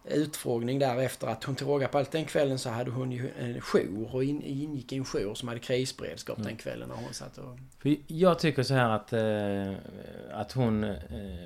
[0.04, 3.60] utfrågning därefter att hon till råga på allt den kvällen så hade hon ju en
[3.60, 6.46] jour och in, ingick i en jour som hade krisberedskap mm.
[6.48, 7.58] den kvällen när hon satt och...
[7.78, 10.94] För jag tycker så här att, eh, att hon, eh,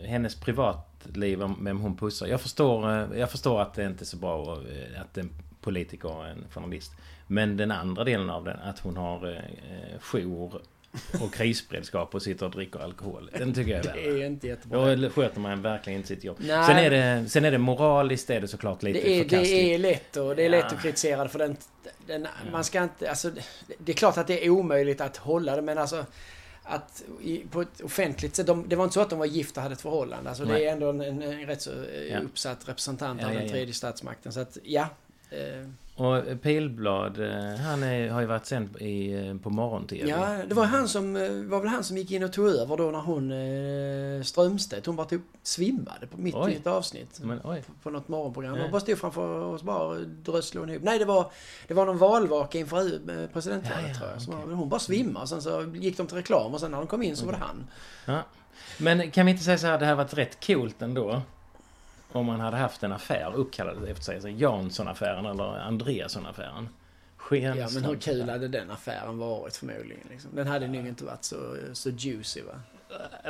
[0.07, 0.41] hennes
[0.99, 2.27] privatliv, vem hon pussar.
[2.27, 5.31] Jag förstår, eh, jag förstår att det inte är så bra eh, att en
[5.61, 6.93] politiker och en journalist.
[7.27, 10.61] Men den andra delen av den, att hon har eh, jour
[11.21, 13.31] och krisberedskap och sitter och dricker alkohol.
[13.39, 14.01] Den tycker jag är värre.
[14.13, 14.97] Det är inte jättebra.
[14.97, 16.37] Då sköter man verkligen inte sitt jobb.
[16.41, 16.67] Nej.
[16.67, 19.51] Sen är det, sen är det moraliskt är det såklart lite det är, förkastligt.
[19.51, 21.57] Det är lätt och det är lätt att kritisera för den,
[22.07, 22.51] den ja.
[22.53, 23.31] man ska inte, alltså
[23.79, 26.05] det är klart att det är omöjligt att hålla det men alltså
[26.69, 29.61] att i, på ett offentligt sätt, de, det var inte så att de var gifta
[29.61, 30.31] och hade ett förhållande.
[30.31, 30.61] Alltså Nej.
[30.61, 32.19] det är ändå en, en, en rätt så eh, ja.
[32.19, 34.33] uppsatt representant av ja, den tredje statsmakten.
[34.33, 34.89] Så att ja,
[35.31, 40.11] Eh, och Pilblad, eh, han är, har ju varit sen i, eh, på morgon-tv.
[40.11, 42.77] Ja, det var han som, eh, var väl han som gick in och tog över
[42.77, 43.33] då när hon
[44.25, 46.53] Strömstedt, hon bara typ svimmade på mitt Oj.
[46.53, 47.21] i ett avsnitt.
[47.23, 47.63] Men, oj.
[47.67, 48.53] På, på något morgonprogram.
[48.53, 48.63] Nej.
[48.63, 50.85] Hon bara stod framför oss bara drösslade hon ihop.
[50.85, 51.31] Nej, det var,
[51.69, 52.99] det var någon valvaka inför
[53.33, 54.23] presidentvalet Ja, ja, tror jag.
[54.23, 56.87] Så var- Hon bara svimmade sen så gick de till reklam och sen när de
[56.87, 57.67] kom in så var det han.
[58.05, 58.23] Ja.
[58.79, 61.23] Men kan vi inte säga så här, det här varit rätt coolt ändå?
[62.19, 64.21] Om man hade haft en affär uppkallad efter sig.
[64.21, 66.69] Så Jansson-affären eller Andreasson-affären.
[67.31, 70.07] Ja, men hur kul hade den affären varit förmodligen?
[70.11, 70.31] Liksom.
[70.35, 71.37] Den hade nog inte varit så,
[71.73, 72.53] så juicy va?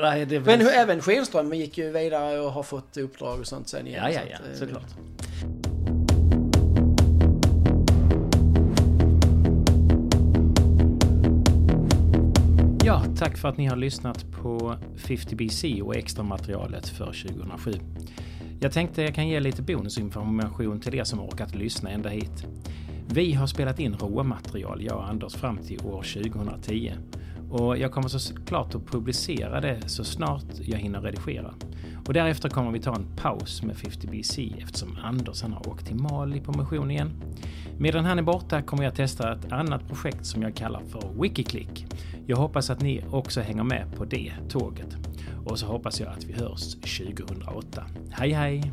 [0.01, 3.68] Nej, det Men hur- även Schenström gick ju vidare och har fått uppdrag och sånt
[3.68, 4.05] sen igen.
[4.05, 4.94] Ja, ja, så ja, att, eh, såklart.
[12.85, 17.72] Ja, tack för att ni har lyssnat på 50BC och extra materialet för 2007.
[18.61, 22.47] Jag tänkte jag kan ge lite bonusinformation till er som orkat lyssna ända hit.
[23.09, 26.92] Vi har spelat in råmaterial, jag och Anders, fram till år 2010.
[27.51, 31.55] Och jag kommer såklart att publicera det så snart jag hinner redigera.
[32.07, 36.40] Och därefter kommer vi ta en paus med 50BC eftersom Anders har åkt till Mali
[36.40, 37.11] på mission igen.
[37.79, 41.87] Medan han är borta kommer jag testa ett annat projekt som jag kallar för Wikiclick.
[42.27, 45.08] Jag hoppas att ni också hänger med på det tåget.
[45.48, 47.84] Och så hoppas jag att vi hörs 2008.
[48.11, 48.72] Hej hej!